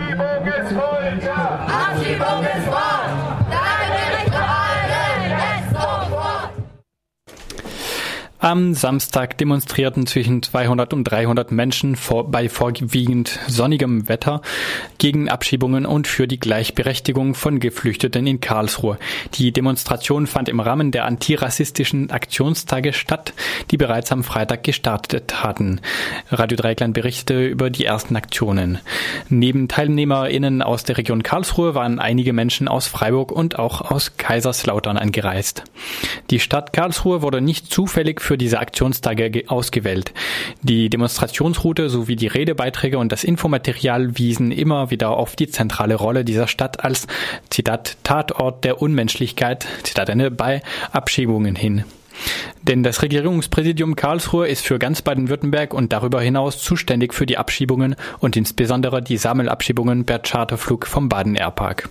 Abschiebung 0.00 0.46
ist 0.46 0.72
Folter! 0.72 1.60
Abschiebung 1.68 2.42
ist 2.42 2.66
Mord! 2.66 3.39
Am 8.42 8.72
Samstag 8.72 9.36
demonstrierten 9.36 10.06
zwischen 10.06 10.42
200 10.42 10.94
und 10.94 11.04
300 11.04 11.52
Menschen 11.52 11.94
vor, 11.94 12.30
bei 12.30 12.48
vorwiegend 12.48 13.38
sonnigem 13.48 14.08
Wetter 14.08 14.40
gegen 14.96 15.28
Abschiebungen 15.28 15.84
und 15.84 16.08
für 16.08 16.26
die 16.26 16.40
Gleichberechtigung 16.40 17.34
von 17.34 17.60
Geflüchteten 17.60 18.26
in 18.26 18.40
Karlsruhe. 18.40 18.98
Die 19.34 19.52
Demonstration 19.52 20.26
fand 20.26 20.48
im 20.48 20.60
Rahmen 20.60 20.90
der 20.90 21.04
antirassistischen 21.04 22.10
Aktionstage 22.10 22.94
statt, 22.94 23.34
die 23.70 23.76
bereits 23.76 24.10
am 24.10 24.24
Freitag 24.24 24.64
gestartet 24.64 25.44
hatten. 25.44 25.82
Radio 26.30 26.56
Dreikland 26.56 26.94
berichtete 26.94 27.44
über 27.44 27.68
die 27.68 27.84
ersten 27.84 28.16
Aktionen. 28.16 28.78
Neben 29.28 29.68
TeilnehmerInnen 29.68 30.62
aus 30.62 30.84
der 30.84 30.96
Region 30.96 31.22
Karlsruhe 31.22 31.74
waren 31.74 31.98
einige 31.98 32.32
Menschen 32.32 32.68
aus 32.68 32.86
Freiburg 32.86 33.32
und 33.32 33.58
auch 33.58 33.82
aus 33.82 34.16
Kaiserslautern 34.16 34.96
angereist. 34.96 35.64
Die 36.30 36.40
Stadt 36.40 36.72
Karlsruhe 36.72 37.20
wurde 37.20 37.42
nicht 37.42 37.70
zufällig 37.70 38.22
für 38.30 38.38
diese 38.38 38.60
Aktionstage 38.60 39.42
ausgewählt. 39.48 40.12
Die 40.62 40.88
Demonstrationsroute 40.88 41.90
sowie 41.90 42.14
die 42.14 42.28
Redebeiträge 42.28 42.96
und 42.96 43.10
das 43.10 43.24
Infomaterial 43.24 44.16
wiesen 44.18 44.52
immer 44.52 44.92
wieder 44.92 45.10
auf 45.10 45.34
die 45.34 45.48
zentrale 45.48 45.96
Rolle 45.96 46.24
dieser 46.24 46.46
Stadt 46.46 46.84
als 46.84 47.08
Zitat 47.48 47.96
Tatort 48.04 48.62
der 48.62 48.80
Unmenschlichkeit 48.80 49.66
Zitat 49.82 50.10
Ende 50.10 50.30
bei 50.30 50.62
Abschiebungen 50.92 51.56
hin. 51.56 51.82
Denn 52.62 52.84
das 52.84 53.02
Regierungspräsidium 53.02 53.96
Karlsruhe 53.96 54.46
ist 54.46 54.64
für 54.64 54.78
ganz 54.78 55.02
Baden-Württemberg 55.02 55.74
und 55.74 55.92
darüber 55.92 56.20
hinaus 56.20 56.62
zuständig 56.62 57.14
für 57.14 57.26
die 57.26 57.36
Abschiebungen 57.36 57.96
und 58.20 58.36
insbesondere 58.36 59.02
die 59.02 59.16
Sammelabschiebungen 59.16 60.06
per 60.06 60.20
Charterflug 60.20 60.86
vom 60.86 61.08
Baden 61.08 61.34
Airpark. 61.34 61.88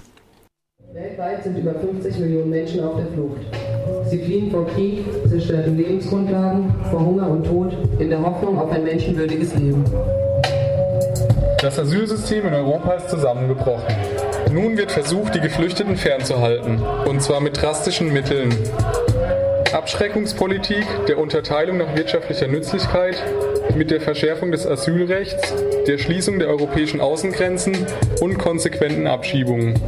Weltweit 0.93 1.43
sind 1.43 1.55
über 1.55 1.75
50 1.75 2.17
Millionen 2.17 2.49
Menschen 2.49 2.83
auf 2.83 2.95
der 2.95 3.05
Flucht. 3.13 3.41
Sie 4.09 4.17
fliehen 4.17 4.49
vor 4.49 4.65
Krieg, 4.69 5.05
zerstörten 5.29 5.77
Lebensgrundlagen, 5.77 6.73
vor 6.89 7.01
Hunger 7.01 7.29
und 7.29 7.45
Tod, 7.45 7.77
in 7.99 8.09
der 8.09 8.19
Hoffnung 8.19 8.57
auf 8.57 8.71
ein 8.71 8.83
menschenwürdiges 8.83 9.53
Leben. 9.53 9.85
Das 11.61 11.77
Asylsystem 11.77 12.47
in 12.47 12.55
Europa 12.55 12.93
ist 12.93 13.07
zusammengebrochen. 13.11 13.93
Nun 14.51 14.77
wird 14.77 14.91
versucht, 14.91 15.35
die 15.35 15.39
Geflüchteten 15.39 15.95
fernzuhalten, 15.95 16.81
und 17.07 17.21
zwar 17.21 17.39
mit 17.39 17.61
drastischen 17.61 18.11
Mitteln. 18.11 18.49
Abschreckungspolitik, 19.71 20.85
der 21.07 21.19
Unterteilung 21.19 21.77
nach 21.77 21.95
wirtschaftlicher 21.95 22.47
Nützlichkeit, 22.47 23.23
mit 23.75 23.91
der 23.91 24.01
Verschärfung 24.01 24.51
des 24.51 24.65
Asylrechts, 24.65 25.53
der 25.85 25.99
Schließung 25.99 26.39
der 26.39 26.47
europäischen 26.47 26.99
Außengrenzen 26.99 27.77
und 28.21 28.39
konsequenten 28.39 29.05
Abschiebungen. 29.05 29.79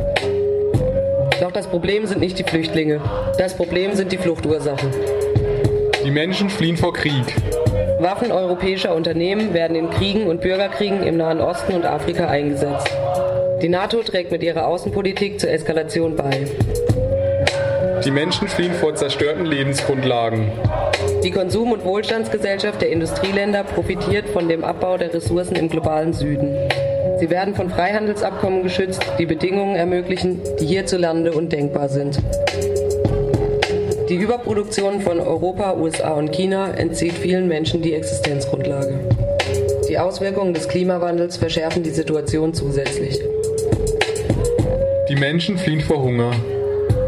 Doch 1.42 1.52
das 1.52 1.66
Problem 1.66 2.06
sind 2.06 2.20
nicht 2.20 2.38
die 2.38 2.44
Flüchtlinge. 2.44 3.02
Das 3.40 3.56
Problem 3.56 3.96
sind 3.96 4.12
die 4.12 4.20
Fluchtursachen. 4.20 4.92
Die 6.06 6.12
Menschen 6.12 6.52
fliehen 6.52 6.78
vor 6.78 6.94
Krieg. 6.94 7.26
Waffen 8.00 8.32
europäischer 8.32 8.94
Unternehmen 8.94 9.52
werden 9.52 9.76
in 9.76 9.90
Kriegen 9.90 10.28
und 10.28 10.42
Bürgerkriegen 10.42 11.02
im 11.02 11.18
Nahen 11.18 11.42
Osten 11.42 11.74
und 11.74 11.84
Afrika 11.84 12.28
eingesetzt. 12.28 12.96
Die 13.60 13.70
NATO 13.70 14.04
trägt 14.04 14.32
mit 14.32 14.44
ihrer 14.44 14.68
Außenpolitik 14.68 15.40
zur 15.40 15.50
Eskalation 15.50 16.16
bei. 16.16 16.46
Die 18.06 18.12
Menschen 18.12 18.48
fliehen 18.48 18.74
vor 18.74 18.94
zerstörten 18.94 19.48
Lebensgrundlagen. 19.48 20.52
Die 21.24 21.32
Konsum- 21.32 21.72
und 21.72 21.84
Wohlstandsgesellschaft 21.84 22.82
der 22.84 22.92
Industrieländer 22.92 23.64
profitiert 23.64 24.30
von 24.30 24.48
dem 24.48 24.64
Abbau 24.64 25.00
der 25.00 25.12
Ressourcen 25.12 25.56
im 25.56 25.70
globalen 25.70 26.14
Süden. 26.14 26.56
Sie 27.22 27.30
werden 27.30 27.54
von 27.54 27.70
Freihandelsabkommen 27.70 28.64
geschützt, 28.64 29.06
die 29.20 29.28
Bedingungen 29.28 29.76
ermöglichen, 29.76 30.42
die 30.60 30.66
hierzulande 30.66 31.34
undenkbar 31.34 31.88
sind. 31.88 32.18
Die 34.10 34.16
Überproduktion 34.16 35.02
von 35.02 35.20
Europa, 35.20 35.76
USA 35.76 36.14
und 36.14 36.32
China 36.32 36.72
entzieht 36.74 37.14
vielen 37.14 37.48
Menschen 37.48 37.84
die 37.84 37.94
Existenzgrundlage. 37.94 39.02
Die 39.88 40.00
Auswirkungen 40.00 40.56
des 40.56 40.68
Klimawandels 40.68 41.38
verschärfen 41.38 41.84
die 41.84 41.92
Situation 41.92 42.56
zusätzlich. 42.56 43.20
Die 45.08 45.16
Menschen 45.16 45.60
fliehen 45.60 45.82
vor 45.82 46.02
Hunger. 46.02 46.32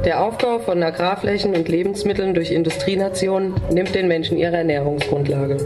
Der 0.06 0.23
Aufbau 0.23 0.59
von 0.59 0.84
Agrarflächen 0.84 1.56
und 1.56 1.68
Lebensmitteln 1.68 2.35
durch 2.35 2.52
Industrienationen 2.52 3.56
nimmt 3.72 3.96
den 3.96 4.07
Menschen 4.07 4.38
ihre 4.38 4.57
Ernährungsgrundlage. 4.57 5.57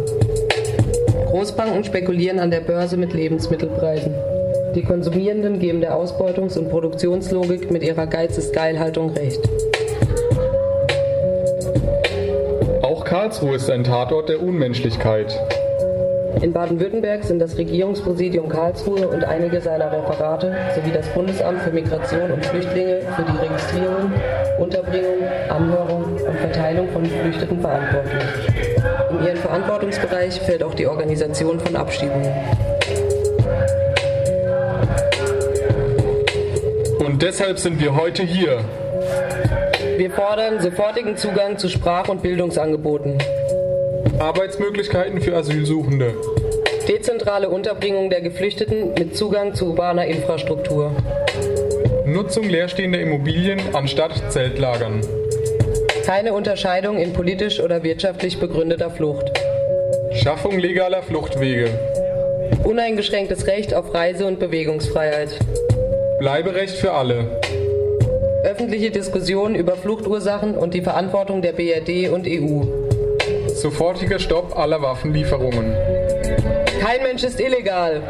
Großbanken 1.25 1.84
spekulieren 1.84 2.40
an 2.40 2.50
der 2.50 2.62
Börse 2.62 2.96
mit 2.96 3.12
Lebensmittelpreisen. 3.12 4.37
Die 4.78 4.84
Konsumierenden 4.84 5.58
geben 5.58 5.82
der 5.82 5.98
Ausbeutungs- 5.98 6.56
und 6.56 6.70
Produktionslogik 6.70 7.72
mit 7.72 7.82
ihrer 7.82 8.06
Geiz 8.06 8.38
ist 8.38 8.54
Geil-Haltung 8.54 9.10
recht. 9.10 9.42
Auch 12.84 13.04
Karlsruhe 13.04 13.56
ist 13.56 13.72
ein 13.72 13.84
Tatort 13.84 14.30
der 14.30 14.40
Unmenschlichkeit. 14.40 15.36
In 16.44 16.54
Baden-Württemberg 16.54 17.24
sind 17.24 17.40
das 17.40 17.58
Regierungspräsidium 17.58 18.50
Karlsruhe 18.50 19.08
und 19.08 19.24
einige 19.24 19.62
seiner 19.62 19.92
Referate 19.92 20.56
sowie 20.76 20.92
das 20.94 21.08
Bundesamt 21.08 21.60
für 21.64 21.72
Migration 21.72 22.30
und 22.30 22.46
Flüchtlinge 22.46 23.00
für 23.16 23.24
die 23.24 23.48
Registrierung, 23.48 24.12
Unterbringung, 24.60 25.24
Anhörung 25.50 26.04
und 26.04 26.38
Verteilung 26.38 26.88
von 26.90 27.02
Geflüchteten 27.02 27.62
verantwortlich. 27.62 28.24
In 29.10 29.26
ihren 29.26 29.38
Verantwortungsbereich 29.38 30.40
fällt 30.40 30.62
auch 30.62 30.76
die 30.76 30.86
Organisation 30.86 31.60
von 31.60 31.76
Abschiebungen. 31.76 32.67
Und 37.07 37.22
deshalb 37.22 37.57
sind 37.57 37.79
wir 37.79 37.95
heute 37.95 38.22
hier. 38.22 38.66
Wir 39.95 40.12
fordern 40.12 40.59
sofortigen 40.59 41.16
Zugang 41.16 41.57
zu 41.57 41.69
Sprach- 41.69 42.09
und 42.09 42.22
Bildungsangeboten, 42.22 43.18
Arbeitsmöglichkeiten 44.19 45.22
für 45.22 45.34
Asylsuchende. 45.38 46.13
dezentrale 46.90 47.47
Unterbringung 47.47 48.09
der 48.09 48.19
Geflüchteten 48.19 48.94
mit 48.94 49.16
Zugang 49.16 49.53
zu 49.53 49.68
urbaner 49.68 50.06
Infrastruktur, 50.06 50.91
Nutzung 52.06 52.50
leerstehender 52.50 53.00
Immobilien 53.00 53.62
anstatt 53.72 54.12
Zeltlagern. 54.29 55.00
keine 56.06 56.34
Unterscheidung 56.34 56.97
in 56.97 57.13
politisch 57.13 57.62
oder 57.62 57.84
wirtschaftlich 57.84 58.38
begründeter 58.38 58.89
Flucht, 58.91 59.31
Schaffung 60.12 60.59
legaler 60.59 61.03
Fluchtwege. 61.03 61.69
uneingeschränktes 62.66 63.47
Recht 63.47 63.74
auf 63.74 63.94
Reise- 63.94 64.25
und 64.25 64.39
Bewegungsfreiheit, 64.39 65.39
Bleiberecht 66.20 66.76
für 66.76 66.94
alle. 66.94 67.40
öffentliche 68.44 68.90
Diskussion 68.90 69.54
über 69.54 69.76
Fluchtursachen 69.76 70.56
und 70.56 70.74
die 70.74 70.82
Verantwortung 70.82 71.44
der 71.44 71.52
BRD 71.52 72.10
und 72.10 72.26
EU. 72.28 72.64
Sofortiger 73.54 74.18
Stopp 74.18 74.58
aller 74.58 74.82
Waffenlieferungen. 74.82 75.76
Kein 76.80 77.04
Mensch 77.04 77.24
ist 77.24 77.40
illegal. 77.40 78.02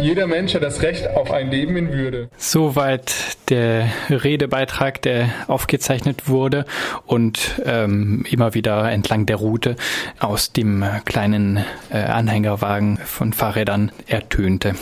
Jeder 0.00 0.26
Mensch 0.26 0.54
hat 0.54 0.62
das 0.62 0.82
Recht 0.82 1.08
auf 1.08 1.30
ein 1.30 1.50
Leben 1.50 1.76
in 1.76 1.92
Würde. 1.92 2.28
Soweit 2.36 3.14
der 3.50 3.90
Redebeitrag, 4.08 5.02
der 5.02 5.28
aufgezeichnet 5.48 6.28
wurde 6.28 6.64
und 7.06 7.60
ähm, 7.64 8.24
immer 8.30 8.54
wieder 8.54 8.90
entlang 8.90 9.26
der 9.26 9.36
Route 9.36 9.76
aus 10.18 10.52
dem 10.52 10.84
kleinen 11.04 11.64
äh, 11.90 11.98
Anhängerwagen 11.98 12.98
von 12.98 13.32
Fahrrädern 13.32 13.92
ertönte. 14.06 14.74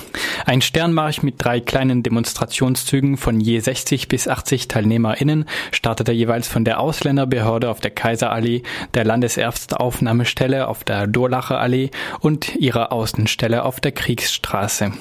Ein 0.45 0.61
Sternmarsch 0.61 1.23
mit 1.23 1.37
drei 1.39 1.61
kleinen 1.61 2.03
Demonstrationszügen 2.03 3.17
von 3.17 3.41
je 3.41 3.59
60 3.59 4.09
bis 4.09 4.29
80 4.29 4.69
TeilnehmerInnen 4.69 5.47
startete 5.73 6.13
jeweils 6.13 6.49
von 6.49 6.65
der 6.65 6.81
Ausländerbehörde 6.81 7.71
auf 7.71 7.81
der 7.81 7.91
Kaiserallee, 7.91 8.63
der 8.95 9.05
Landesärzteaufnahmestelle 9.05 10.69
auf 10.69 10.85
der 10.85 11.07
Durlacher 11.07 11.59
Allee 11.59 11.91
und 12.21 12.55
ihrer 12.57 12.93
Außenstelle 12.93 13.65
auf 13.65 13.81
der 13.81 13.93
Kriegsstraße. 13.93 14.93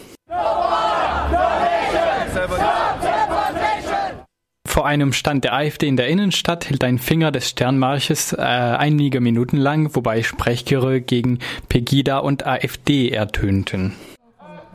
Vor 4.78 4.86
einem 4.86 5.12
Stand 5.12 5.44
der 5.44 5.56
AfD 5.56 5.88
in 5.88 5.98
der 5.98 6.08
Innenstadt 6.08 6.66
hielt 6.66 6.84
ein 6.84 7.00
Finger 7.00 7.32
des 7.32 7.50
Sternmarsches 7.50 8.34
äh, 8.34 8.42
einige 8.44 9.22
Minuten 9.22 9.58
lang, 9.58 9.96
wobei 9.96 10.22
Sprechchöre 10.22 11.02
gegen 11.02 11.40
Pegida 11.68 12.20
und 12.20 12.46
AfD 12.46 13.10
ertönten. 13.10 13.96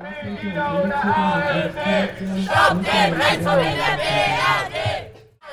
Stopp 0.02 0.40
den 2.82 3.14
Rechtsruin 3.14 3.76
der 3.78 3.94
BRD! 4.02 4.74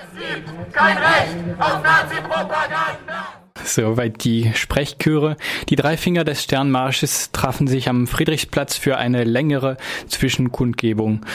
Es 0.01 0.17
gibt 0.17 0.73
kein 0.73 0.97
Recht 0.97 1.35
auf 1.59 1.83
Nazi-Propaganda! 1.83 3.38
Soweit 3.63 4.23
die 4.23 4.51
Sprechchöre. 4.53 5.37
Die 5.69 5.75
drei 5.75 5.97
Finger 5.97 6.23
des 6.23 6.43
Sternmarsches 6.43 7.31
trafen 7.31 7.67
sich 7.67 7.89
am 7.89 8.07
Friedrichsplatz 8.07 8.77
für 8.77 8.97
eine 8.97 9.23
längere 9.23 9.77
Zwischenkundgebung. 10.07 11.25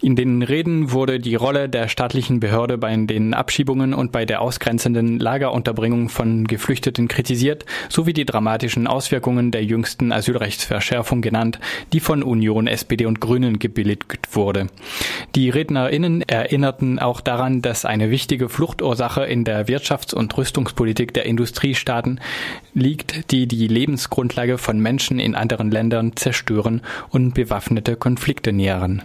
In 0.00 0.16
den 0.16 0.42
Reden 0.42 0.90
wurde 0.90 1.20
die 1.20 1.36
Rolle 1.36 1.68
der 1.68 1.86
staatlichen 1.86 2.40
Behörde 2.40 2.76
bei 2.76 2.94
den 2.96 3.34
Abschiebungen 3.34 3.94
und 3.94 4.10
bei 4.10 4.24
der 4.24 4.40
ausgrenzenden 4.40 5.20
Lagerunterbringung 5.20 6.08
von 6.08 6.44
Geflüchteten 6.44 7.06
kritisiert, 7.06 7.64
sowie 7.88 8.12
die 8.12 8.24
dramatischen 8.24 8.88
Auswirkungen 8.88 9.52
der 9.52 9.64
jüngsten 9.64 10.10
Asylrechtsverschärfung 10.10 11.22
genannt, 11.22 11.60
die 11.92 12.00
von 12.00 12.24
Union, 12.24 12.66
SPD 12.66 13.06
und 13.06 13.20
Grünen 13.20 13.60
gebilligt 13.60 14.18
wurde. 14.32 14.66
Die 15.36 15.50
RednerInnen 15.50 16.22
erinnerten 16.22 16.98
auch 16.98 17.20
daran, 17.20 17.62
dass 17.62 17.84
eine 17.84 18.10
wichtige 18.10 18.48
Fluchtursache 18.48 19.24
in 19.24 19.44
der 19.44 19.68
Wirtschafts- 19.68 20.14
und 20.14 20.36
Rüstungspolitik 20.36 21.14
der 21.14 21.26
Industriestaaten 21.62 22.20
liegt, 22.74 23.30
die 23.30 23.46
die 23.46 23.68
Lebensgrundlage 23.68 24.58
von 24.58 24.80
Menschen 24.80 25.20
in 25.20 25.36
anderen 25.36 25.70
Ländern 25.70 26.16
zerstören 26.16 26.82
und 27.10 27.34
bewaffnete 27.34 27.94
Konflikte 27.94 28.52
nähren. 28.52 29.02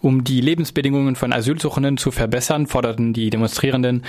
Um 0.00 0.22
die 0.22 0.40
Lebensbedingungen 0.40 1.16
von 1.16 1.32
Asylsuchenden 1.32 1.96
zu 1.96 2.12
verbessern, 2.12 2.68
forderten 2.68 3.12
die 3.12 3.30
Demonstrierenden 3.30 4.04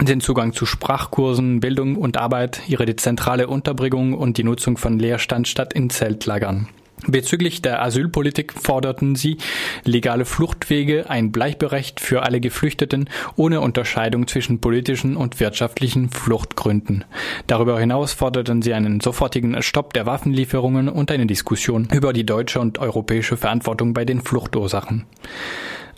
den 0.00 0.20
Zugang 0.20 0.52
zu 0.52 0.64
Sprachkursen, 0.64 1.60
Bildung 1.60 1.96
und 1.96 2.16
Arbeit, 2.16 2.62
ihre 2.68 2.86
dezentrale 2.86 3.48
Unterbringung 3.48 4.14
und 4.14 4.38
die 4.38 4.44
Nutzung 4.44 4.76
von 4.76 4.98
Leerstand 4.98 5.48
statt 5.48 5.72
in 5.72 5.90
Zeltlagern. 5.90 6.68
Bezüglich 7.06 7.62
der 7.62 7.82
Asylpolitik 7.82 8.52
forderten 8.52 9.16
sie 9.16 9.38
legale 9.84 10.24
Fluchtwege, 10.24 11.10
ein 11.10 11.32
Bleichberecht 11.32 11.98
für 11.98 12.22
alle 12.22 12.40
Geflüchteten 12.40 13.10
ohne 13.34 13.60
Unterscheidung 13.60 14.28
zwischen 14.28 14.60
politischen 14.60 15.16
und 15.16 15.40
wirtschaftlichen 15.40 16.10
Fluchtgründen. 16.10 17.04
Darüber 17.48 17.78
hinaus 17.80 18.12
forderten 18.12 18.62
sie 18.62 18.72
einen 18.72 19.00
sofortigen 19.00 19.60
Stopp 19.62 19.94
der 19.94 20.06
Waffenlieferungen 20.06 20.88
und 20.88 21.10
eine 21.10 21.26
Diskussion 21.26 21.88
über 21.92 22.12
die 22.12 22.24
deutsche 22.24 22.60
und 22.60 22.78
europäische 22.78 23.36
Verantwortung 23.36 23.94
bei 23.94 24.04
den 24.04 24.20
Fluchtursachen. 24.20 25.04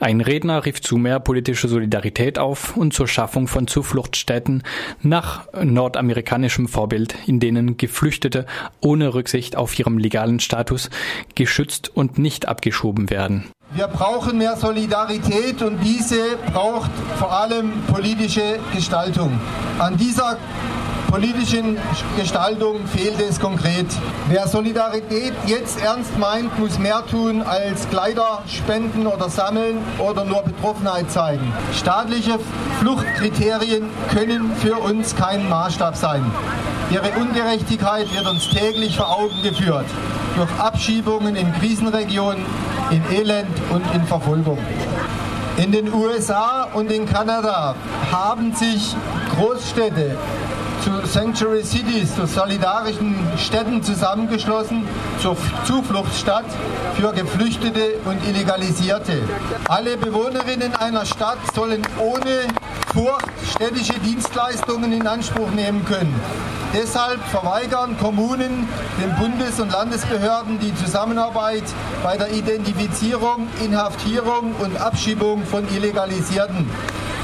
Ein 0.01 0.21
Redner 0.21 0.65
rief 0.65 0.81
zu 0.81 0.97
mehr 0.97 1.21
politischer 1.21 1.69
Solidarität 1.69 2.39
auf 2.39 2.77
und 2.77 2.93
zur 2.93 3.07
Schaffung 3.07 3.47
von 3.47 3.67
Zufluchtsstätten 3.67 4.63
nach 5.03 5.47
nordamerikanischem 5.53 6.69
Vorbild, 6.69 7.15
in 7.27 7.39
denen 7.39 7.77
Geflüchtete 7.77 8.47
ohne 8.81 9.15
Rücksicht 9.15 9.57
auf 9.57 9.79
ihrem 9.79 9.99
legalen 9.99 10.41
Status 10.41 10.91
geschützt 11.35 11.91
und 11.95 12.19
nicht 12.19 12.49
abgeschoben 12.49 13.09
werden. 13.09 13.51
Wir 13.75 13.89
brauchen 13.89 14.39
mehr 14.39 14.57
Solidarität 14.57 15.63
und 15.63 15.81
diese 15.83 16.37
braucht 16.53 16.91
vor 17.19 17.33
allem 17.33 17.73
politische 17.93 18.59
Gestaltung. 18.73 19.41
An 19.79 19.97
dieser 19.97 20.39
politischen 21.11 21.79
Gestaltung 22.17 22.87
fehlt 22.87 23.21
es 23.21 23.39
konkret. 23.41 23.87
Wer 24.29 24.47
Solidarität 24.49 25.33
jetzt 25.47 25.83
ernst 25.83 26.19
meint, 26.19 26.59
muss 26.59 26.79
mehr 26.79 27.05
tun 27.11 27.43
als 27.43 27.89
Kleider 27.89 28.43
spenden 28.49 29.07
oder 29.07 29.29
sammeln 29.29 29.79
oder 29.99 30.25
nur 30.25 30.43
Betroffenheit 30.43 31.11
zeigen. 31.11 31.53
Staatliche 31.73 32.39
Fluchtkriterien 32.81 33.89
können 34.13 34.53
für 34.57 34.77
uns 34.77 35.15
kein 35.17 35.49
Maßstab 35.49 35.97
sein. 35.97 36.25
Ihre 36.91 37.11
Ungerechtigkeit 37.21 38.13
wird 38.15 38.27
uns 38.29 38.49
täglich 38.51 38.97
vor 38.97 39.11
Augen 39.11 39.43
geführt. 39.43 39.87
Durch 40.37 40.51
Abschiebungen 40.59 41.37
in 41.37 41.53
Krisenregionen, 41.55 42.45
in 42.91 43.03
Elend 43.13 43.57
und 43.71 43.83
in 43.95 44.05
Verfolgung. 44.07 44.59
In 45.57 45.71
den 45.71 45.93
USA 45.95 46.69
und 46.75 46.91
in 46.91 47.07
Kanada 47.07 47.77
haben 48.11 48.53
sich 48.55 48.97
Großstädte 49.37 50.17
zu 50.85 51.07
Sanctuary 51.07 51.65
Cities, 51.65 52.15
zu 52.15 52.27
solidarischen 52.27 53.17
Städten 53.39 53.83
zusammengeschlossen, 53.83 54.87
zur 55.19 55.35
Zufluchtsstadt 55.65 56.45
für 57.01 57.11
Geflüchtete 57.13 57.95
und 58.05 58.23
Illegalisierte. 58.29 59.23
Alle 59.67 59.97
Bewohnerinnen 59.97 60.75
einer 60.77 61.07
Stadt 61.07 61.39
sollen 61.55 61.81
ohne 61.99 62.49
Furcht 62.93 63.31
städtische 63.55 63.99
Dienstleistungen 64.01 64.93
in 64.93 65.07
Anspruch 65.07 65.51
nehmen 65.53 65.87
können. 65.87 66.15
Deshalb 66.75 67.23
verweigern 67.29 67.97
Kommunen 67.99 68.69
den 69.03 69.17
Bundes- 69.17 69.61
und 69.61 69.73
Landesbehörden 69.73 70.59
die 70.59 70.75
Zusammenarbeit 70.75 71.65
bei 72.03 72.19
der 72.19 72.31
Identifizierung, 72.31 73.49
Inhaftierung 73.65 74.55
und 74.59 74.79
Abschiebung 74.79 75.47
von 75.47 75.67
Illegalisierten. 75.75 76.69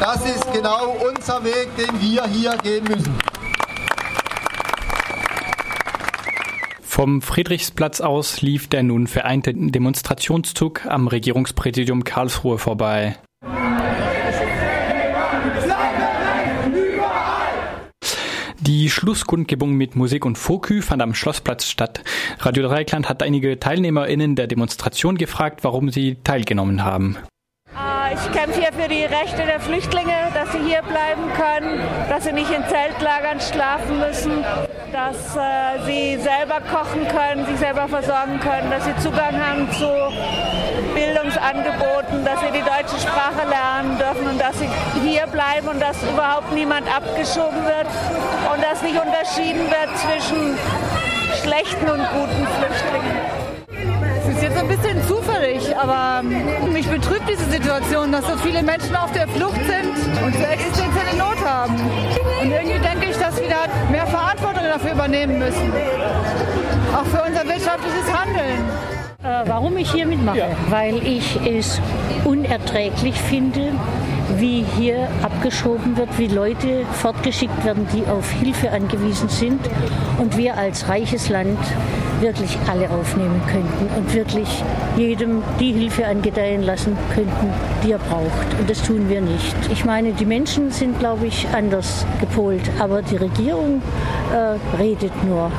Das 0.01 0.25
ist 0.25 0.51
genau 0.55 0.97
unser 1.15 1.45
Weg, 1.45 1.77
den 1.77 2.01
wir 2.01 2.25
hier 2.25 2.57
gehen 2.63 2.85
müssen. 2.85 3.19
Vom 7.01 7.23
Friedrichsplatz 7.23 8.03
aus 8.03 8.43
lief 8.43 8.69
der 8.69 8.83
nun 8.83 9.07
vereinte 9.07 9.55
Demonstrationszug 9.55 10.85
am 10.85 11.09
Regierungspräsidium 11.09 12.05
Karlsruhe 12.05 12.59
vorbei. 12.59 13.17
Die 18.61 18.91
Schlusskundgebung 18.91 19.73
mit 19.73 19.97
Musik 19.97 20.27
und 20.27 20.37
Fokü 20.37 20.83
fand 20.83 21.01
am 21.01 21.15
Schlossplatz 21.15 21.71
statt. 21.71 22.05
Radio 22.41 22.65
Dreikland 22.65 23.09
hat 23.09 23.23
einige 23.23 23.59
TeilnehmerInnen 23.59 24.37
der 24.37 24.47
Demonstration 24.47 25.17
gefragt, 25.17 25.65
warum 25.65 25.89
sie 25.89 26.19
teilgenommen 26.23 26.85
haben. 26.85 27.17
Ich 28.13 28.33
kämpfe 28.33 28.61
hier 28.61 28.73
für 28.73 28.89
die 28.89 29.05
Rechte 29.05 29.45
der 29.47 29.61
Flüchtlinge, 29.61 30.15
dass 30.35 30.51
sie 30.51 30.59
hier 30.59 30.83
bleiben 30.83 31.31
können, 31.37 31.81
dass 32.09 32.25
sie 32.25 32.33
nicht 32.33 32.51
in 32.51 32.65
Zeltlagern 32.67 33.41
schlafen 33.41 34.01
müssen, 34.01 34.45
dass 34.93 35.37
äh, 35.37 35.85
sie 35.87 36.17
selber 36.21 36.61
kochen 36.61 37.07
können, 37.07 37.47
sich 37.47 37.59
selber 37.59 37.87
versorgen 37.87 38.41
können, 38.41 38.69
dass 38.71 38.85
sie 38.85 38.97
Zugang 38.97 39.39
haben 39.39 39.71
zu 39.73 39.89
Bildungsangeboten, 40.93 42.25
dass 42.25 42.41
sie 42.41 42.51
die 42.53 42.65
deutsche 42.65 42.99
Sprache 42.99 43.47
lernen 43.49 43.97
dürfen 43.97 44.27
und 44.27 44.41
dass 44.41 44.59
sie 44.59 44.69
hier 45.05 45.27
bleiben 45.29 45.69
und 45.69 45.81
dass 45.81 46.03
überhaupt 46.03 46.53
niemand 46.53 46.89
abgeschoben 46.89 47.65
wird 47.65 47.87
und 48.53 48.63
dass 48.63 48.83
nicht 48.83 48.99
unterschieden 49.01 49.71
wird 49.71 49.91
zwischen 49.99 50.59
schlechten 51.43 51.89
und 51.89 52.03
guten 52.11 52.47
Flüchtlingen. 52.59 53.40
Ein 54.61 54.69
bisschen 54.69 55.03
zufällig, 55.09 55.75
aber 55.75 56.23
mich 56.23 56.87
betrübt 56.87 57.27
diese 57.27 57.51
Situation, 57.51 58.13
dass 58.13 58.27
so 58.27 58.37
viele 58.37 58.63
Menschen 58.63 58.95
auf 58.95 59.11
der 59.13 59.27
Flucht 59.27 59.57
sind 59.57 60.23
und 60.23 60.35
so 60.35 60.43
existenzielle 60.43 61.17
Not 61.17 61.43
haben. 61.43 61.77
Und 62.43 62.51
irgendwie 62.51 62.79
denke 62.79 63.07
ich, 63.09 63.17
dass 63.17 63.41
wir 63.41 63.49
da 63.49 63.65
mehr 63.91 64.07
Verantwortung 64.07 64.65
dafür 64.65 64.93
übernehmen 64.93 65.39
müssen. 65.39 65.73
Auch 66.95 67.07
für 67.07 67.23
unser 67.27 67.43
wirtschaftliches 67.47 68.13
Handeln. 68.13 69.00
Äh, 69.23 69.43
warum 69.47 69.77
ich 69.77 69.93
hier 69.93 70.07
mitmache? 70.07 70.39
Ja. 70.39 70.47
Weil 70.71 70.97
ich 71.07 71.39
es 71.45 71.79
unerträglich 72.25 73.21
finde, 73.21 73.73
wie 74.37 74.65
hier 74.79 75.09
abgeschoben 75.23 75.99
wird, 75.99 76.19
wie 76.19 76.29
Leute 76.29 76.87
fortgeschickt 76.93 77.63
werden, 77.65 77.87
die 77.93 78.11
auf 78.11 78.31
Hilfe 78.31 78.71
angewiesen 78.71 79.29
sind 79.29 79.61
und 80.19 80.39
wir 80.39 80.57
als 80.57 80.89
reiches 80.89 81.29
Land 81.29 81.59
wirklich 82.21 82.57
alle 82.71 82.89
aufnehmen 82.91 83.43
könnten 83.47 83.89
und 83.97 84.15
wirklich 84.15 84.49
jedem 84.97 85.43
die 85.59 85.73
Hilfe 85.73 86.07
angedeihen 86.07 86.63
lassen 86.63 86.97
könnten, 87.15 87.53
die 87.85 87.93
er 87.93 87.99
braucht. 87.99 88.59
Und 88.59 88.71
das 88.71 88.83
tun 88.83 89.09
wir 89.09 89.21
nicht. 89.21 89.55
Ich 89.71 89.85
meine, 89.85 90.13
die 90.13 90.27
Menschen 90.27 90.71
sind, 90.71 90.99
glaube 90.99 91.27
ich, 91.27 91.47
anders 91.53 92.07
gepolt, 92.21 92.63
aber 92.79 93.03
die 93.03 93.17
Regierung 93.17 93.83
äh, 94.33 94.79
redet 94.79 95.13
nur. 95.25 95.51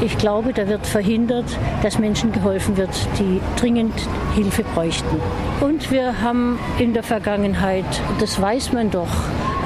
Ich 0.00 0.16
glaube, 0.16 0.52
da 0.52 0.66
wird 0.66 0.86
verhindert, 0.86 1.44
dass 1.82 1.98
Menschen 1.98 2.32
geholfen 2.32 2.76
wird, 2.76 2.90
die 3.18 3.40
dringend 3.60 3.94
Hilfe 4.34 4.64
bräuchten. 4.74 5.20
Und 5.60 5.90
wir 5.90 6.22
haben 6.22 6.58
in 6.78 6.94
der 6.94 7.02
Vergangenheit, 7.02 7.84
das 8.18 8.40
weiß 8.40 8.72
man 8.72 8.90
doch, 8.90 9.10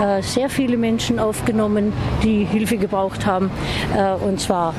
äh, 0.00 0.22
sehr 0.22 0.48
viele 0.50 0.76
Menschen 0.76 1.18
aufgenommen, 1.18 1.92
die 2.22 2.44
Hilfe 2.44 2.76
gebraucht 2.78 3.26
haben. 3.26 3.50
Äh, 3.96 4.14
und 4.24 4.40
zwar 4.40 4.74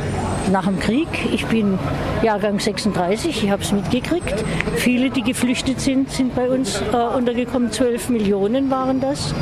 nach 0.52 0.66
dem 0.66 0.80
Krieg. 0.80 1.08
Ich 1.34 1.46
bin 1.46 1.80
Jahrgang 2.22 2.60
36, 2.60 3.44
ich 3.44 3.50
habe 3.50 3.62
es 3.62 3.72
mitgekriegt. 3.72 4.44
Viele, 4.76 5.10
die 5.10 5.22
geflüchtet 5.22 5.80
sind, 5.80 6.12
sind 6.12 6.36
bei 6.36 6.50
uns 6.50 6.82
äh, 6.92 6.96
untergekommen. 6.96 7.72
12 7.72 8.10
Millionen 8.10 8.70
waren 8.70 9.00
das. 9.00 9.34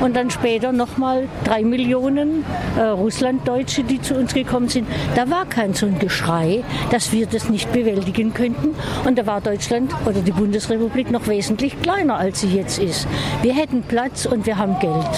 Und 0.00 0.16
dann 0.16 0.30
später 0.30 0.72
nochmal 0.72 1.28
drei 1.44 1.62
Millionen 1.62 2.44
Russlanddeutsche, 2.76 3.84
die 3.84 4.00
zu 4.00 4.14
uns 4.14 4.34
gekommen 4.34 4.68
sind. 4.68 4.88
Da 5.14 5.30
war 5.30 5.46
kein 5.46 5.74
so 5.74 5.86
ein 5.86 6.00
Geschrei, 6.00 6.64
dass 6.90 7.12
wir 7.12 7.26
das 7.26 7.48
nicht 7.48 7.72
bewältigen 7.72 8.34
könnten. 8.34 8.74
Und 9.04 9.16
da 9.16 9.26
war 9.26 9.40
Deutschland 9.40 9.92
oder 10.04 10.20
die 10.20 10.32
Bundesrepublik 10.32 11.12
noch 11.12 11.28
wesentlich 11.28 11.80
kleiner, 11.82 12.16
als 12.16 12.40
sie 12.40 12.48
jetzt 12.48 12.80
ist. 12.80 13.06
Wir 13.42 13.54
hätten 13.54 13.82
Platz 13.82 14.26
und 14.26 14.44
wir 14.46 14.58
haben 14.58 14.78
Geld. 14.80 15.11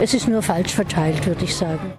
Es 0.00 0.14
ist 0.14 0.28
nur 0.28 0.42
falsch 0.42 0.74
verteilt, 0.74 1.26
würde 1.26 1.44
ich 1.44 1.54
sagen. 1.54 1.92